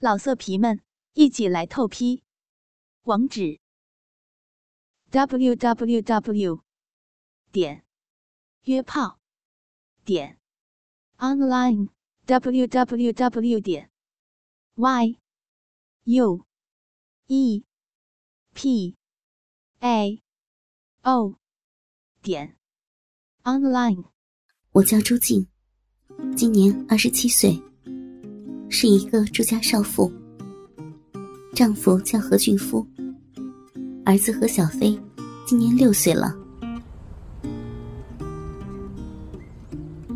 [0.00, 0.80] 老色皮们，
[1.14, 2.22] 一起来透批！
[3.02, 3.58] 网址
[5.10, 6.62] ：w w w
[7.50, 7.84] 点
[8.62, 9.18] 约炮
[10.04, 10.38] 点
[11.16, 11.88] online
[12.26, 13.90] w w w 点
[14.76, 15.18] y
[16.04, 16.46] u
[17.26, 17.64] e
[18.54, 18.96] p
[19.80, 20.22] a
[21.02, 21.34] o
[22.22, 22.56] 点
[23.42, 24.04] online。
[24.70, 25.48] 我叫朱静，
[26.36, 27.67] 今年二十七岁。
[28.70, 30.12] 是一个住家少妇，
[31.54, 32.86] 丈夫叫何俊夫，
[34.04, 34.98] 儿子何小飞
[35.46, 36.36] 今年六岁了。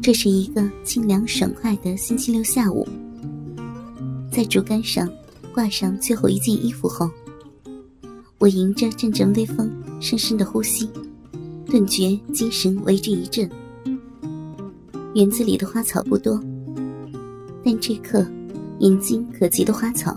[0.00, 2.86] 这是一个清凉爽快的星期六下午，
[4.30, 5.10] 在竹竿上
[5.52, 7.10] 挂上最后一件衣服后，
[8.38, 9.68] 我迎着阵阵微风，
[10.00, 10.88] 深深的呼吸，
[11.66, 13.50] 顿觉精神为之一振。
[15.14, 16.40] 园子里的花草不多，
[17.64, 18.24] 但这刻。
[18.80, 20.14] 眼睛可及的花草，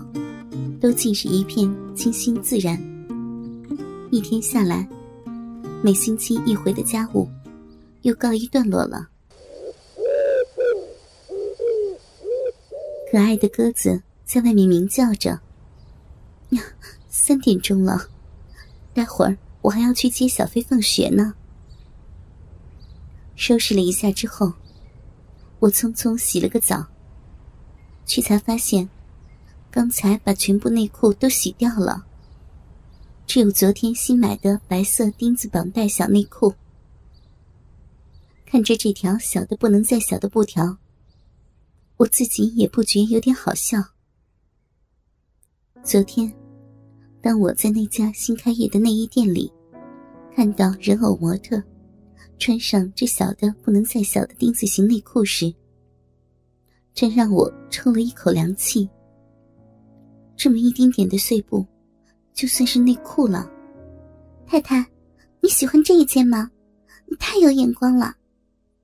[0.80, 2.78] 都尽是一片清新自然。
[4.10, 4.86] 一天下来，
[5.82, 7.28] 每星期一回的家务，
[8.02, 9.08] 又告一段落了。
[13.10, 15.40] 可爱的鸽子在外面鸣叫着。
[16.50, 16.62] 呀，
[17.08, 18.08] 三点钟了，
[18.92, 21.34] 待会儿我还要去接小飞放学呢。
[23.36, 24.52] 收拾了一下之后，
[25.60, 26.86] 我匆匆洗了个澡。
[28.10, 28.88] 去才发现，
[29.70, 32.04] 刚才把全部内裤都洗掉了，
[33.24, 36.52] 只有昨天新买的白色钉子绑带小内裤。
[38.44, 40.78] 看着这条小的不能再小的布条，
[41.98, 43.78] 我自己也不觉有点好笑。
[45.84, 46.34] 昨天，
[47.22, 49.52] 当我在那家新开业的内衣店里，
[50.34, 51.62] 看到人偶模特
[52.40, 55.54] 穿上这小的不能再小的钉子型内裤时，
[56.94, 58.88] 真让我抽了一口凉气。
[60.36, 61.64] 这么一丁点的碎布，
[62.32, 63.50] 就算是内裤了。
[64.46, 64.84] 太太，
[65.40, 66.50] 你喜欢这一件吗？
[67.06, 68.14] 你太有眼光了，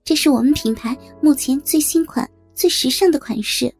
[0.04, 3.72] 这是我们品牌目前最新款、最时尚的款式，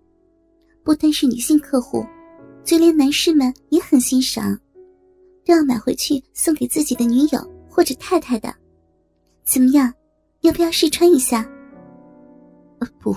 [0.83, 2.05] 不单是女性客户，
[2.65, 4.59] 就连男士们也很欣赏，
[5.45, 8.55] 都要买回去送给自己的女友或者太太的。
[9.45, 9.93] 怎么样，
[10.41, 11.49] 要不要试穿一下？
[12.81, 13.15] 呃，不。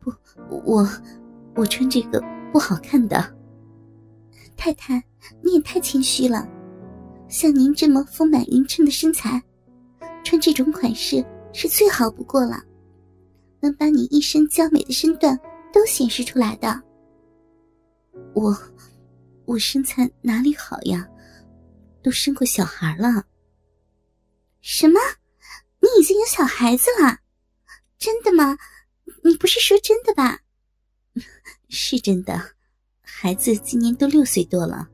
[0.00, 0.12] 不，
[0.48, 0.88] 我
[1.54, 2.22] 我穿这个
[2.52, 3.36] 不好看的。
[4.56, 5.02] 太太，
[5.42, 6.48] 你也太谦虚了。
[7.28, 9.42] 像您这么丰满匀称的身材，
[10.24, 12.62] 穿这种款式是最好不过了，
[13.60, 15.38] 能把你一身娇美的身段
[15.72, 16.82] 都显示出来的。
[18.34, 18.56] 我
[19.44, 21.06] 我身材哪里好呀？
[22.02, 23.24] 都生过小孩了。
[24.60, 24.98] 什么？
[25.80, 27.18] 你已经有小孩子了？
[27.98, 28.56] 真的吗？
[29.28, 30.40] 你不是说真的吧？
[31.68, 32.40] 是真的，
[33.02, 34.88] 孩子今年都六岁多了。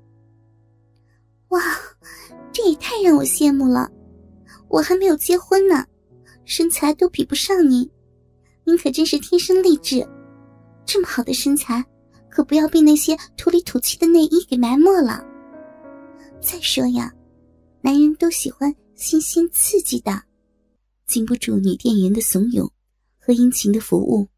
[1.50, 1.60] 哇，
[2.52, 3.88] 这也太让我羡慕了！
[4.68, 5.86] 我还没有结婚呢，
[6.44, 7.88] 身材都比不上您。
[8.64, 10.04] 您可真是天生丽质，
[10.84, 11.84] 这么好的身材，
[12.28, 15.24] 可不要被那些土里土气的内衣给埋没了。
[16.40, 17.14] 再说呀，
[17.82, 20.24] 男人都喜欢新鲜刺激的，
[21.06, 22.68] 经不住女店员的怂恿。
[23.26, 24.28] 和殷勤的服务，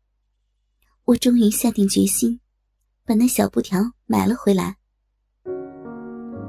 [1.06, 2.38] 我终于下定决心，
[3.04, 4.76] 把那小布条买了回来。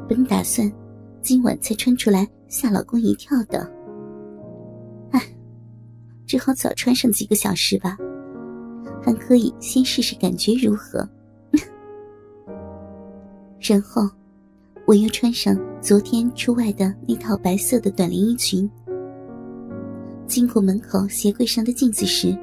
[0.07, 0.71] 本打算
[1.19, 3.67] 今晚才穿出来吓老公一跳的，
[5.09, 5.35] 唉，
[6.27, 7.97] 只好早穿上几个小时吧，
[9.01, 11.09] 还可以先试试感觉如何。
[13.59, 14.07] 然后，
[14.85, 18.69] 我又穿上昨天出外的那套白色的短连衣裙。
[20.37, 22.37] 经过门口鞋柜上的镜子时，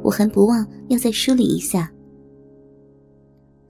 [0.00, 1.92] 我还不忘要再梳理一下。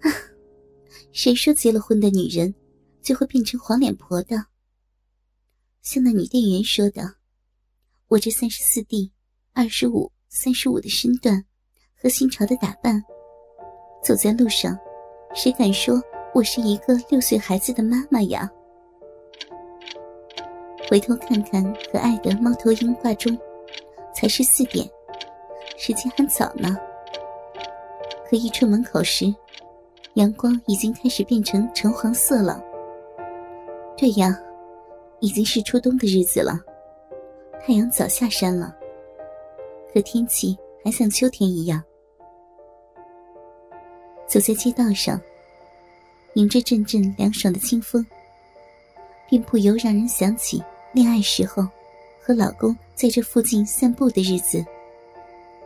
[0.00, 0.12] 啊，
[1.10, 2.54] 谁说结了婚的女人
[3.00, 4.44] 就会变成黄脸婆的？
[5.80, 7.14] 像那女店员说的，
[8.08, 9.10] 我这三十四 D、
[9.54, 11.42] 二十五、三十五的身段
[11.96, 13.02] 和新潮的打扮，
[14.04, 14.78] 走在路上，
[15.34, 15.98] 谁敢说
[16.34, 18.53] 我是一个六岁孩子的妈妈呀？
[20.91, 23.39] 回头看看可爱的猫头鹰挂钟，
[24.13, 24.84] 才是四点，
[25.78, 26.77] 时间还早呢。
[28.28, 29.33] 可一出门口时，
[30.15, 32.60] 阳光已经开始变成橙黄色了。
[33.97, 34.37] 对呀，
[35.21, 36.59] 已经是初冬的日子了，
[37.65, 38.77] 太阳早下山了。
[39.95, 41.81] 可天气还像秋天一样。
[44.27, 45.21] 走在街道上，
[46.34, 48.04] 迎着阵阵凉爽的清风，
[49.28, 50.60] 便不由让人想起。
[50.92, 51.63] 恋爱时候，
[52.21, 54.65] 和老公在这附近散步的日子，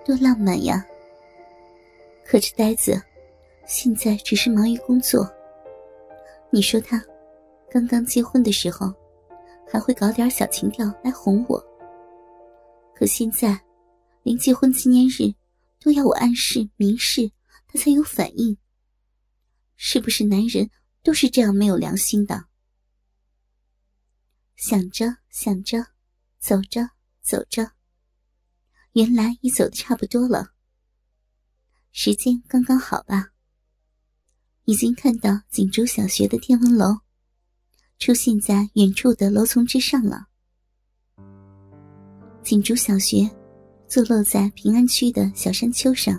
[0.05, 0.85] 多浪漫呀！
[2.27, 3.01] 可这呆子，
[3.67, 5.27] 现在只是忙于工作。
[6.51, 7.03] 你说他
[7.71, 8.93] 刚刚结婚的时候，
[9.67, 11.59] 还会搞点小情调来哄我。
[12.95, 13.59] 可现在，
[14.25, 15.33] 连结婚纪念日
[15.81, 17.31] 都要我暗示明示，
[17.67, 18.55] 他才有反应。
[19.77, 20.69] 是不是男人
[21.03, 22.45] 都是这样没有良心的？
[24.57, 25.87] 想着想着，
[26.39, 26.91] 走着
[27.21, 27.73] 走着，
[28.93, 30.53] 原来已走的差不多了。
[31.93, 33.31] 时间刚刚好吧？
[34.65, 37.01] 已经看到锦竹小学的天文楼
[37.99, 40.27] 出现在远处的楼丛之上了。
[42.43, 43.31] 锦竹小学
[43.87, 46.19] 坐落在平安区的小山丘上，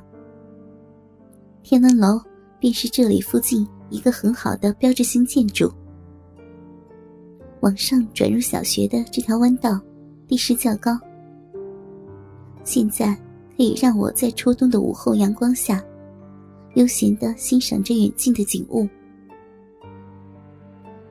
[1.64, 2.22] 天文楼
[2.60, 5.74] 便是这里附近一个很好的标志性建筑。
[7.66, 9.82] 往上转入小学的这条弯道，
[10.28, 10.96] 地势较高，
[12.64, 13.12] 现在
[13.58, 15.84] 可以让我在初冬的午后阳光下，
[16.76, 18.88] 悠闲的欣赏着远近的景物。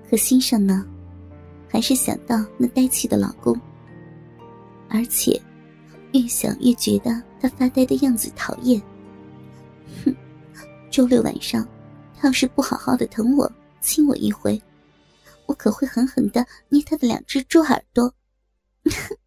[0.08, 0.86] 可心上呢，
[1.68, 3.60] 还是想到那呆气的老公，
[4.88, 5.42] 而且
[6.12, 8.80] 越想越觉得他发呆的样子讨厌。
[10.04, 10.14] 哼，
[10.88, 11.66] 周六晚上，
[12.16, 13.50] 他要是不好好的疼我、
[13.80, 14.62] 亲我一回。
[15.46, 18.14] 我可会狠狠的捏他的两只猪耳朵。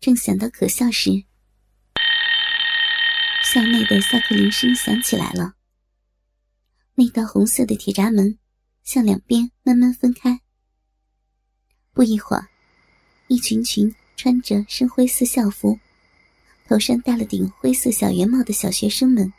[0.00, 1.24] 正想到可笑时，
[3.42, 5.54] 校内的下课铃声响起来了。
[6.94, 8.38] 那道红色的铁闸门
[8.82, 10.40] 向两边慢慢分开。
[11.92, 12.48] 不一会儿，
[13.28, 15.78] 一群群穿着深灰色校服、
[16.68, 19.32] 头上戴了顶灰色小圆帽的小学生们，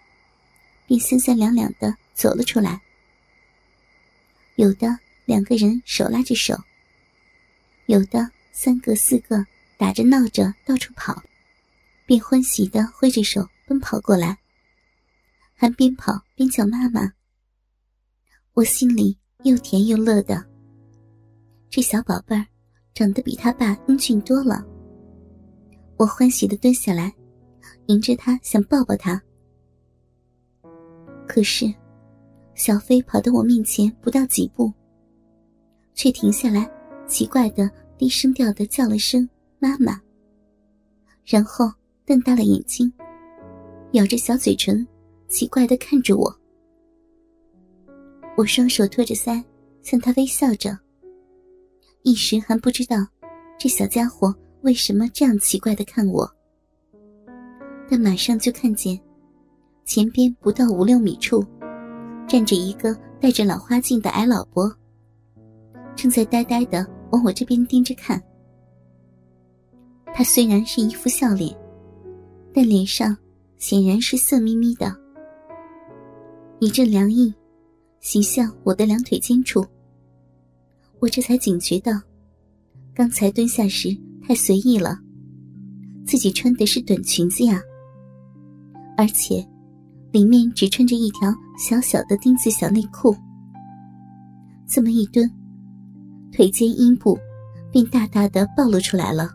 [0.86, 2.82] 便三三两两的走了出来。
[4.56, 5.00] 有的。
[5.28, 6.56] 两个人手拉着手，
[7.88, 9.46] 有的三个四个
[9.78, 11.22] 打着闹着到处跑，
[12.06, 14.40] 便欢喜的挥着手奔跑过来，
[15.54, 17.12] 还边跑边叫妈妈。
[18.54, 20.42] 我心里又甜又乐的。
[21.70, 22.48] 这小宝贝儿
[22.94, 24.66] 长得比他爸英俊多了。
[25.98, 27.14] 我欢喜的蹲下来，
[27.88, 29.22] 迎着他想抱抱他，
[31.28, 31.66] 可是
[32.56, 34.72] 小飞跑到我面前不到几步。
[35.98, 36.70] 却停下来，
[37.08, 39.28] 奇怪的低声调的叫了声
[39.58, 40.00] “妈妈”，
[41.26, 41.70] 然后
[42.06, 42.94] 瞪大了眼睛，
[43.94, 44.88] 咬着小嘴唇，
[45.28, 46.34] 奇怪的看着我。
[48.38, 49.44] 我双手托着腮，
[49.82, 50.78] 向他微笑着。
[52.04, 52.98] 一时还不知道
[53.58, 56.32] 这小家伙为什么这样奇怪的看我，
[57.90, 58.98] 但马上就看见
[59.84, 61.44] 前边不到五六米处
[62.28, 64.72] 站着一个戴着老花镜的矮老伯。
[65.98, 68.22] 正在呆呆的往我这边盯着看。
[70.14, 71.54] 他虽然是一副笑脸，
[72.54, 73.18] 但脸上
[73.58, 74.96] 显然是色眯眯的。
[76.60, 77.34] 一阵凉意
[78.00, 79.66] 袭向我的两腿间处，
[81.00, 81.92] 我这才警觉到，
[82.94, 83.90] 刚才蹲下时
[84.26, 85.00] 太随意了，
[86.06, 87.62] 自己穿的是短裙子呀，
[88.98, 89.48] 而且
[90.12, 93.16] 里面只穿着一条小小的丁字小内裤。
[94.68, 95.32] 这么一蹲。
[96.32, 97.18] 腿间阴部
[97.72, 99.30] 便大大的暴露出来了，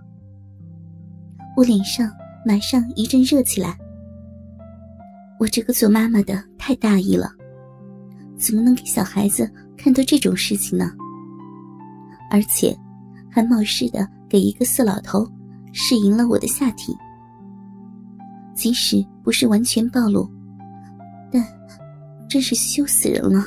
[1.56, 2.10] 我脸上
[2.46, 3.76] 马上一阵热起来。
[5.38, 7.30] 我这个做妈妈的太大意了，
[8.36, 10.92] 怎么能给小孩子看到这种事情呢？
[12.30, 12.76] 而且
[13.28, 15.28] 还冒失的给一个色老头
[15.72, 16.96] 试淫了我的下体，
[18.54, 20.30] 即使不是完全暴露，
[21.30, 21.44] 但
[22.28, 23.44] 真是羞死人了。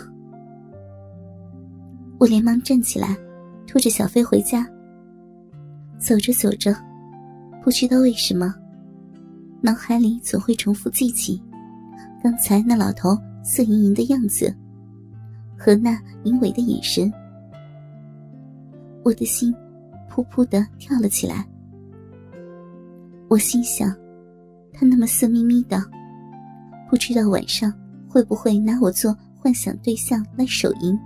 [2.20, 3.18] 我连忙站起来。
[3.76, 4.66] 拖着小飞回家。
[6.00, 6.74] 走着走着，
[7.62, 8.56] 不知道为什么，
[9.60, 11.44] 脑海里总会重复记起
[12.24, 14.56] 刚才那老头色盈盈的样子
[15.58, 15.92] 和那
[16.24, 17.12] 淫猥的眼神。
[19.04, 19.54] 我的心
[20.10, 21.46] 噗噗的跳了起来。
[23.28, 23.94] 我心想，
[24.72, 25.84] 他那么色眯眯的，
[26.90, 27.74] 不知道晚上
[28.08, 30.98] 会不会拿我做幻想对象来手淫。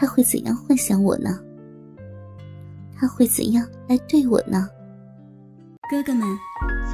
[0.00, 1.38] 他会怎样幻想我呢？
[2.96, 4.66] 他会怎样来对我呢？
[5.90, 6.26] 哥哥们，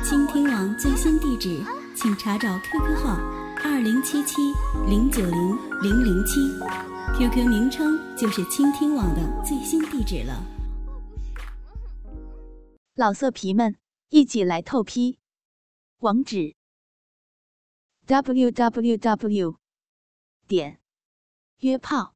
[0.02, 1.62] 倾听网最新地址，
[1.94, 3.16] 请查找 QQ 号
[3.62, 4.52] 二零七七
[4.88, 6.50] 零九零零零七
[7.16, 10.42] ，QQ 名称就是倾听网的最新地址了。
[12.96, 13.76] 老色皮们，
[14.08, 15.20] 一起来透批！
[15.98, 16.56] 网址
[18.08, 19.54] ：www.
[20.48, 20.80] 点
[21.60, 22.15] 约炮。